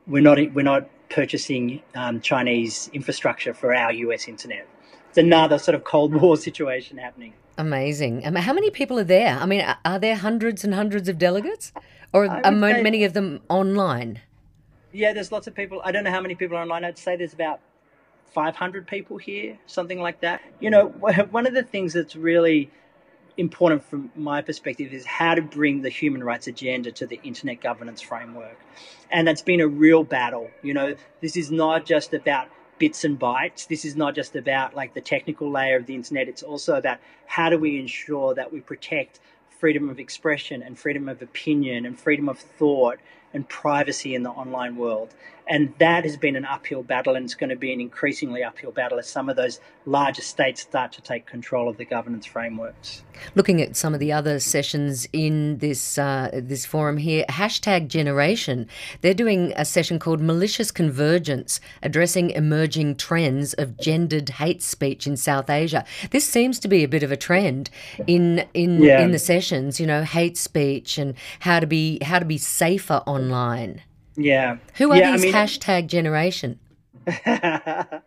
we're 0.07 0.23
not, 0.23 0.37
we're 0.53 0.63
not 0.63 0.87
purchasing 1.09 1.81
um, 1.93 2.21
Chinese 2.21 2.89
infrastructure 2.93 3.53
for 3.53 3.75
our 3.75 3.91
US 3.91 4.29
internet 4.29 4.65
it's 5.13 5.19
another 5.19 5.59
sort 5.59 5.75
of 5.75 5.83
Cold 5.83 6.11
War 6.11 6.35
situation 6.47 6.97
happening. 6.97 7.33
Amazing. 7.59 8.25
Um, 8.25 8.33
how 8.33 8.51
many 8.51 8.71
people 8.71 8.97
are 8.97 9.03
there? 9.03 9.37
I 9.37 9.45
mean, 9.45 9.63
are 9.85 9.99
there 9.99 10.15
hundreds 10.15 10.63
and 10.63 10.73
hundreds 10.73 11.07
of 11.07 11.19
delegates, 11.19 11.71
or 12.11 12.25
are 12.25 12.51
many 12.51 13.03
of 13.03 13.13
them 13.13 13.39
online? 13.47 14.21
Yeah, 14.91 15.13
there's 15.13 15.31
lots 15.31 15.45
of 15.45 15.53
people. 15.53 15.83
I 15.85 15.91
don't 15.91 16.03
know 16.03 16.09
how 16.09 16.21
many 16.21 16.33
people 16.33 16.57
are 16.57 16.61
online. 16.61 16.83
I'd 16.83 16.97
say 16.97 17.15
there's 17.15 17.33
about 17.33 17.59
500 18.33 18.87
people 18.87 19.17
here, 19.17 19.59
something 19.67 20.01
like 20.01 20.21
that. 20.21 20.41
You 20.59 20.71
know, 20.71 20.87
one 21.29 21.45
of 21.45 21.53
the 21.53 21.61
things 21.61 21.93
that's 21.93 22.15
really 22.15 22.71
important 23.37 23.83
from 23.83 24.11
my 24.15 24.41
perspective 24.41 24.93
is 24.93 25.05
how 25.05 25.35
to 25.35 25.43
bring 25.43 25.83
the 25.83 25.89
human 25.89 26.23
rights 26.23 26.47
agenda 26.47 26.91
to 26.93 27.05
the 27.05 27.19
internet 27.23 27.61
governance 27.61 28.01
framework. 28.01 28.59
And 29.11 29.27
that's 29.27 29.43
been 29.43 29.61
a 29.61 29.67
real 29.67 30.03
battle. 30.03 30.49
You 30.63 30.73
know, 30.73 30.95
this 31.21 31.37
is 31.37 31.51
not 31.51 31.85
just 31.85 32.15
about 32.15 32.47
bits 32.77 33.03
and 33.03 33.19
bytes. 33.19 33.67
This 33.67 33.85
is 33.85 33.95
not 33.95 34.15
just 34.15 34.35
about 34.35 34.75
like 34.75 34.93
the 34.93 35.01
technical 35.01 35.49
layer 35.49 35.77
of 35.77 35.85
the 35.85 35.95
internet. 35.95 36.27
It's 36.27 36.43
also 36.43 36.75
about 36.75 36.99
how 37.25 37.49
do 37.49 37.57
we 37.57 37.79
ensure 37.79 38.33
that 38.33 38.51
we 38.51 38.59
protect 38.59 39.19
freedom 39.49 39.89
of 39.89 39.99
expression 39.99 40.61
and 40.61 40.77
freedom 40.77 41.07
of 41.07 41.21
opinion 41.21 41.85
and 41.85 41.97
freedom 41.97 42.27
of 42.27 42.37
thought 42.37 42.99
and 43.33 43.47
privacy 43.47 44.15
in 44.15 44.23
the 44.23 44.29
online 44.29 44.75
world. 44.75 45.13
And 45.47 45.73
that 45.79 46.05
has 46.05 46.15
been 46.15 46.35
an 46.35 46.45
uphill 46.45 46.83
battle, 46.83 47.15
and 47.15 47.25
it's 47.25 47.35
going 47.35 47.49
to 47.49 47.55
be 47.55 47.73
an 47.73 47.81
increasingly 47.81 48.43
uphill 48.43 48.71
battle 48.71 48.97
as 48.97 49.07
some 49.07 49.27
of 49.29 49.35
those 49.35 49.59
larger 49.85 50.21
states 50.21 50.61
start 50.61 50.93
to 50.93 51.01
take 51.01 51.25
control 51.25 51.67
of 51.67 51.75
the 51.75 51.83
governance 51.83 52.25
frameworks. 52.25 53.03
Looking 53.35 53.61
at 53.61 53.75
some 53.75 53.93
of 53.93 53.99
the 53.99 54.11
other 54.11 54.39
sessions 54.39 55.07
in 55.11 55.57
this 55.57 55.97
uh, 55.97 56.29
this 56.33 56.65
forum 56.65 56.97
here, 56.97 57.25
hashtag 57.29 57.89
Generation, 57.89 58.67
they're 59.01 59.13
doing 59.13 59.53
a 59.57 59.65
session 59.65 59.99
called 59.99 60.21
Malicious 60.21 60.71
Convergence, 60.71 61.59
addressing 61.81 62.29
emerging 62.31 62.95
trends 62.95 63.53
of 63.55 63.77
gendered 63.77 64.29
hate 64.29 64.63
speech 64.63 65.05
in 65.05 65.17
South 65.17 65.49
Asia. 65.49 65.83
This 66.11 66.27
seems 66.27 66.57
to 66.59 66.67
be 66.69 66.83
a 66.83 66.87
bit 66.87 67.03
of 67.03 67.11
a 67.11 67.17
trend 67.17 67.69
in 68.07 68.45
in 68.53 68.81
yeah. 68.81 69.01
in 69.01 69.11
the 69.11 69.19
sessions. 69.19 69.79
You 69.79 69.87
know, 69.87 70.03
hate 70.03 70.37
speech 70.37 70.97
and 70.97 71.15
how 71.41 71.59
to 71.59 71.67
be 71.67 71.99
how 72.01 72.19
to 72.19 72.25
be 72.25 72.37
safer 72.37 73.03
online. 73.23 73.81
Yeah. 74.15 74.57
Who 74.75 74.91
are 74.91 74.97
yeah, 74.97 75.11
these 75.11 75.23
I 75.23 75.25
mean, 75.25 75.33
hashtag 75.33 75.87
generation? 75.87 76.59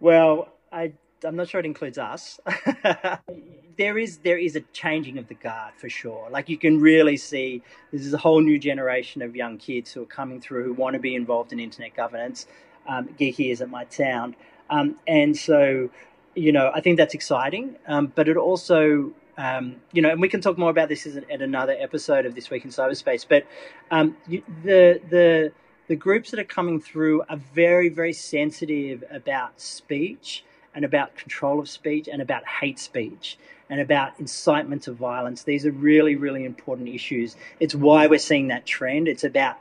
well, 0.00 0.48
I 0.72 0.92
I'm 1.24 1.36
not 1.36 1.48
sure 1.48 1.60
it 1.60 1.66
includes 1.66 1.98
us. 1.98 2.40
there 3.78 3.98
is 3.98 4.18
there 4.18 4.38
is 4.38 4.56
a 4.56 4.60
changing 4.72 5.18
of 5.18 5.28
the 5.28 5.34
guard 5.34 5.74
for 5.76 5.88
sure. 5.88 6.28
Like 6.30 6.48
you 6.48 6.58
can 6.58 6.80
really 6.80 7.16
see 7.16 7.62
this 7.92 8.04
is 8.04 8.12
a 8.12 8.18
whole 8.18 8.40
new 8.40 8.58
generation 8.58 9.22
of 9.22 9.36
young 9.36 9.58
kids 9.58 9.92
who 9.92 10.02
are 10.02 10.06
coming 10.06 10.40
through 10.40 10.64
who 10.64 10.72
want 10.72 10.94
to 10.94 11.00
be 11.00 11.14
involved 11.14 11.52
in 11.52 11.60
internet 11.60 11.94
governance, 11.94 12.46
um, 12.86 13.08
geeky 13.18 13.52
as 13.52 13.60
it 13.60 13.68
might 13.68 13.92
sound. 13.92 14.34
Um, 14.70 14.96
and 15.06 15.36
so, 15.36 15.90
you 16.34 16.52
know, 16.52 16.70
I 16.74 16.80
think 16.80 16.96
that's 16.96 17.14
exciting. 17.14 17.76
Um, 17.86 18.12
but 18.14 18.28
it 18.28 18.36
also 18.36 19.12
um, 19.42 19.76
you 19.90 20.02
know, 20.02 20.10
and 20.10 20.20
we 20.20 20.28
can 20.28 20.40
talk 20.40 20.56
more 20.56 20.70
about 20.70 20.88
this 20.88 21.04
at 21.04 21.42
another 21.42 21.74
episode 21.76 22.26
of 22.26 22.36
this 22.36 22.48
week 22.48 22.64
in 22.64 22.70
cyberspace. 22.70 23.26
But 23.28 23.44
um, 23.90 24.16
the 24.28 25.00
the 25.10 25.52
the 25.88 25.96
groups 25.96 26.30
that 26.30 26.38
are 26.38 26.44
coming 26.44 26.80
through 26.80 27.22
are 27.28 27.38
very 27.52 27.88
very 27.88 28.12
sensitive 28.12 29.02
about 29.10 29.60
speech 29.60 30.44
and 30.76 30.84
about 30.84 31.16
control 31.16 31.58
of 31.58 31.68
speech 31.68 32.06
and 32.06 32.22
about 32.22 32.46
hate 32.46 32.78
speech 32.78 33.36
and 33.68 33.80
about 33.80 34.12
incitement 34.20 34.82
to 34.84 34.92
violence. 34.92 35.42
These 35.42 35.66
are 35.66 35.72
really 35.72 36.14
really 36.14 36.44
important 36.44 36.88
issues. 36.88 37.34
It's 37.58 37.74
why 37.74 38.06
we're 38.06 38.20
seeing 38.20 38.46
that 38.48 38.64
trend. 38.64 39.08
It's 39.08 39.24
about 39.24 39.56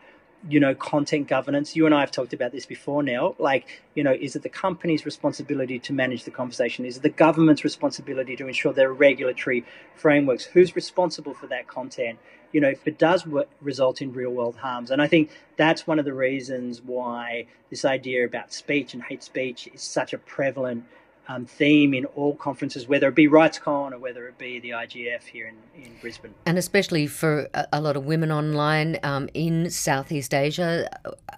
you 0.49 0.59
know, 0.59 0.73
content 0.73 1.27
governance. 1.27 1.75
You 1.75 1.85
and 1.85 1.93
I 1.93 1.99
have 1.99 2.11
talked 2.11 2.33
about 2.33 2.51
this 2.51 2.65
before 2.65 3.03
now. 3.03 3.35
Like, 3.37 3.67
you 3.95 4.03
know, 4.03 4.13
is 4.13 4.35
it 4.35 4.43
the 4.43 4.49
company's 4.49 5.05
responsibility 5.05 5.79
to 5.79 5.93
manage 5.93 6.23
the 6.23 6.31
conversation? 6.31 6.85
Is 6.85 6.97
it 6.97 7.03
the 7.03 7.09
government's 7.09 7.63
responsibility 7.63 8.35
to 8.35 8.47
ensure 8.47 8.73
there 8.73 8.89
are 8.89 8.93
regulatory 8.93 9.65
frameworks? 9.95 10.45
Who's 10.45 10.75
responsible 10.75 11.33
for 11.33 11.47
that 11.47 11.67
content? 11.67 12.19
You 12.51 12.61
know, 12.61 12.69
if 12.69 12.87
it 12.87 12.97
does 12.97 13.25
result 13.61 14.01
in 14.01 14.13
real 14.13 14.31
world 14.31 14.57
harms. 14.57 14.91
And 14.91 15.01
I 15.01 15.07
think 15.07 15.29
that's 15.57 15.87
one 15.87 15.99
of 15.99 16.05
the 16.05 16.13
reasons 16.13 16.81
why 16.81 17.45
this 17.69 17.85
idea 17.85 18.25
about 18.25 18.51
speech 18.51 18.93
and 18.93 19.03
hate 19.03 19.23
speech 19.23 19.69
is 19.73 19.81
such 19.81 20.11
a 20.11 20.17
prevalent 20.17 20.83
um, 21.31 21.45
theme 21.45 21.93
in 21.93 22.05
all 22.05 22.35
conferences, 22.35 22.87
whether 22.87 23.07
it 23.07 23.15
be 23.15 23.27
RightsCon 23.27 23.93
or 23.93 23.99
whether 23.99 24.27
it 24.27 24.37
be 24.37 24.59
the 24.59 24.71
IGF 24.71 25.23
here 25.23 25.47
in, 25.47 25.83
in 25.83 25.91
Brisbane. 26.01 26.33
And 26.45 26.57
especially 26.57 27.07
for 27.07 27.47
a, 27.53 27.67
a 27.73 27.81
lot 27.81 27.95
of 27.95 28.05
women 28.05 28.31
online 28.31 28.97
um, 29.03 29.29
in 29.33 29.69
Southeast 29.69 30.33
Asia, 30.33 30.89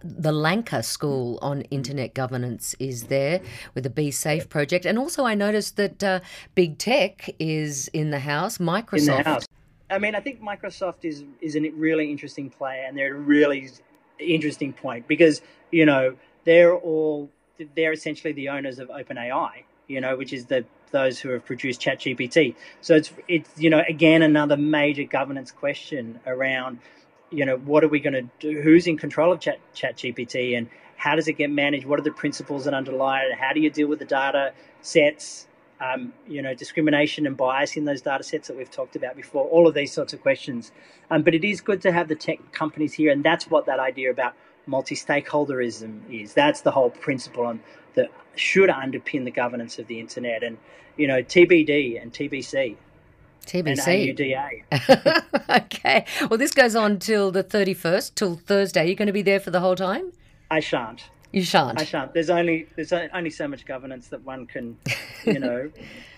the 0.04 0.32
Lanka 0.32 0.84
School 0.84 1.40
on 1.42 1.62
Internet 1.64 2.14
Governance 2.14 2.76
is 2.80 3.04
there 3.04 3.42
with 3.76 3.84
the 3.84 3.90
Be 3.90 4.12
Safe 4.12 4.50
project. 4.50 4.86
And 4.86 4.98
also, 4.98 5.26
I 5.26 5.36
noticed 5.36 5.78
that 5.78 6.04
uh, 6.04 6.20
Big 6.56 6.78
Tech 6.78 7.30
is 7.40 7.88
in 7.90 8.12
the 8.12 8.20
house, 8.20 8.58
Microsoft. 8.58 8.98
In 8.98 9.06
the 9.06 9.24
house. 9.24 9.46
I 9.90 10.00
mean, 10.00 10.16
I 10.16 10.20
think 10.22 10.42
Microsoft 10.42 11.04
is, 11.06 11.24
is 11.42 11.56
a 11.56 11.70
really 11.72 12.10
interesting 12.10 12.50
player 12.50 12.86
and 12.88 12.98
they're 12.98 13.08
at 13.08 13.12
a 13.12 13.16
really 13.16 13.70
interesting 14.20 14.74
point 14.74 15.08
because, 15.08 15.42
you 15.72 15.86
know, 15.86 16.16
they're 16.46 16.76
all 16.76 17.30
they're 17.76 17.94
essentially 17.94 18.34
the 18.34 18.50
owners 18.50 18.80
of 18.80 18.90
OpenAI, 18.90 19.64
you 19.88 20.02
know, 20.02 20.16
which 20.16 20.34
is 20.34 20.46
the 20.46 20.66
those 20.92 21.20
who 21.20 21.30
have 21.30 21.46
produced 21.46 21.82
ChatGPT. 21.82 22.56
So 22.82 22.96
it's 22.96 23.12
it's 23.28 23.50
you 23.58 23.70
know 23.70 23.84
again 23.88 24.22
another 24.22 24.56
major 24.56 25.04
governance 25.04 25.52
question 25.52 26.20
around 26.26 26.80
you 27.32 27.46
know 27.46 27.58
what 27.58 27.84
are 27.84 27.88
we 27.88 28.00
going 28.00 28.14
to 28.14 28.30
do? 28.40 28.62
Who's 28.62 28.88
in 28.88 28.98
control 28.98 29.34
of 29.34 29.40
Chat 29.40 29.60
ChatGPT 29.76 30.58
and 30.58 30.70
how 30.96 31.16
does 31.16 31.28
it 31.28 31.34
get 31.34 31.50
managed? 31.50 31.86
What 31.86 32.00
are 32.00 32.04
the 32.04 32.12
principles 32.12 32.66
that 32.66 32.74
underlie 32.74 33.22
it? 33.24 33.38
How 33.38 33.52
do 33.54 33.60
you 33.60 33.70
deal 33.70 33.88
with 33.88 34.00
the 34.00 34.06
data 34.06 34.54
sets? 34.82 35.48
Um, 35.82 36.14
you 36.26 36.42
know, 36.42 36.54
discrimination 36.54 37.28
and 37.28 37.36
bias 37.36 37.76
in 37.76 37.84
those 37.84 38.02
data 38.02 38.24
sets 38.24 38.48
that 38.48 38.56
we've 38.56 38.72
talked 38.72 38.96
about 38.96 39.18
before, 39.18 39.46
all 39.50 39.68
of 39.68 39.74
these 39.74 39.92
sorts 39.92 40.14
of 40.14 40.22
questions. 40.22 40.72
Um, 41.12 41.24
but 41.24 41.36
it 41.36 41.44
is 41.44 41.60
good 41.60 41.82
to 41.82 41.92
have 41.92 42.08
the 42.08 42.16
tech 42.16 42.54
companies 42.54 42.94
here, 42.94 43.12
and 43.12 43.22
that's 43.22 43.50
what 43.50 43.66
that 43.66 43.80
idea 43.80 44.10
about 44.10 44.34
multi-stakeholderism 44.66 46.00
is. 46.10 46.34
That's 46.34 46.62
the 46.62 46.72
whole 46.72 46.90
principle 46.90 47.46
on, 47.46 47.60
that 47.96 48.12
should 48.36 48.70
underpin 48.70 49.26
the 49.26 49.32
governance 49.32 49.80
of 49.80 49.88
the 49.88 50.00
internet. 50.00 50.44
And 50.44 50.58
you 50.98 51.08
know, 51.08 51.22
TBD 51.24 52.02
and 52.02 52.14
TBC. 52.14 52.76
TBC. 53.46 54.64
okay. 55.50 56.06
Well, 56.30 56.38
this 56.38 56.52
goes 56.52 56.76
on 56.76 57.00
till 57.00 57.32
the 57.32 57.44
31st, 57.44 58.16
till 58.16 58.36
Thursday. 58.36 58.86
You're 58.86 58.96
going 58.96 59.08
to 59.08 59.14
be 59.14 59.22
there 59.22 59.40
for 59.40 59.52
the 59.52 59.60
whole 59.60 59.76
time? 59.76 60.14
I 60.50 60.60
shan't. 60.60 61.10
You 61.32 61.42
shan't. 61.42 61.80
I 61.80 61.84
shan't. 61.84 62.14
There's 62.14 62.30
only 62.30 62.68
there's 62.76 62.94
only 62.94 63.32
so 63.32 63.48
much 63.48 63.66
governance 63.66 64.08
that 64.10 64.24
one 64.24 64.46
can, 64.46 64.78
you 65.26 65.40
know, 65.40 65.72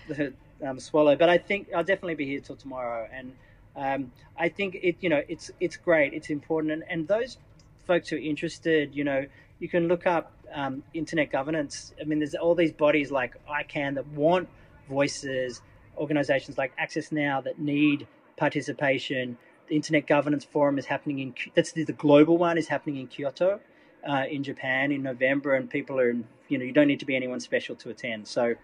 um, 0.64 0.78
swallow. 0.78 1.16
But 1.16 1.30
I 1.30 1.38
think 1.38 1.68
I'll 1.74 1.82
definitely 1.82 2.16
be 2.16 2.26
here 2.26 2.40
till 2.40 2.56
tomorrow, 2.56 3.08
and 3.10 3.32
um, 3.76 4.12
I 4.38 4.50
think 4.50 4.76
it. 4.82 4.96
You 5.00 5.08
know, 5.08 5.22
it's 5.26 5.50
it's 5.58 5.76
great. 5.76 6.12
It's 6.12 6.28
important, 6.28 6.72
and, 6.74 6.84
and 6.90 7.08
those 7.08 7.38
folks 7.86 8.08
who 8.08 8.16
are 8.16 8.20
interested, 8.20 8.94
you 8.94 9.04
know, 9.04 9.26
you 9.58 9.68
can 9.68 9.88
look 9.88 10.06
up 10.06 10.32
um, 10.54 10.82
internet 10.94 11.30
governance. 11.30 11.92
I 12.00 12.04
mean, 12.04 12.18
there's 12.18 12.34
all 12.34 12.54
these 12.54 12.72
bodies 12.72 13.10
like 13.10 13.34
ICANN 13.48 13.94
that 13.94 14.06
want 14.08 14.48
voices, 14.88 15.62
organizations 15.96 16.58
like 16.58 16.72
Access 16.78 17.12
Now 17.12 17.40
that 17.40 17.58
need 17.58 18.06
participation. 18.36 19.38
The 19.68 19.76
Internet 19.76 20.06
Governance 20.06 20.44
Forum 20.44 20.78
is 20.78 20.86
happening 20.86 21.18
in 21.18 21.34
that's 21.54 21.72
the, 21.72 21.84
the 21.84 21.92
global 21.92 22.38
one 22.38 22.56
is 22.56 22.68
happening 22.68 22.98
in 22.98 23.08
Kyoto, 23.08 23.60
uh, 24.08 24.24
in 24.30 24.44
Japan 24.44 24.92
in 24.92 25.02
November, 25.02 25.54
and 25.54 25.68
people 25.68 25.98
are 25.98 26.12
you 26.48 26.58
know 26.58 26.64
you 26.64 26.72
don't 26.72 26.86
need 26.86 27.00
to 27.00 27.06
be 27.06 27.16
anyone 27.16 27.40
special 27.40 27.74
to 27.76 27.90
attend. 27.90 28.28
So, 28.28 28.54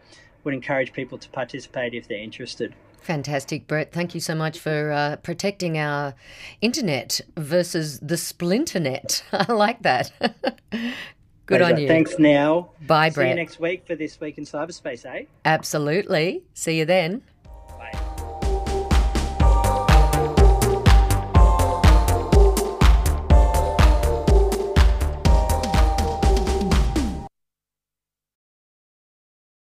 would 0.44 0.54
encourage 0.54 0.92
people 0.92 1.18
to 1.18 1.28
participate 1.30 1.94
if 1.94 2.08
they're 2.08 2.18
interested. 2.18 2.74
Fantastic, 3.00 3.66
Brett. 3.66 3.92
Thank 3.92 4.14
you 4.14 4.20
so 4.20 4.34
much 4.34 4.58
for 4.60 4.92
uh, 4.92 5.16
protecting 5.16 5.76
our 5.76 6.14
internet 6.60 7.20
versus 7.36 7.98
the 7.98 8.14
splinternet. 8.14 9.22
I 9.32 9.52
like 9.52 9.82
that. 9.82 10.12
Good 11.46 11.58
Pleasure. 11.58 11.74
on 11.74 11.80
you. 11.80 11.88
Thanks 11.88 12.18
now. 12.18 12.70
Bye, 12.86 13.08
See 13.08 13.14
Brett. 13.14 13.26
See 13.26 13.30
you 13.30 13.34
next 13.34 13.60
week 13.60 13.86
for 13.86 13.96
This 13.96 14.20
Week 14.20 14.38
in 14.38 14.44
Cyberspace, 14.44 15.04
eh? 15.04 15.24
Absolutely. 15.44 16.44
See 16.54 16.78
you 16.78 16.84
then. 16.84 17.22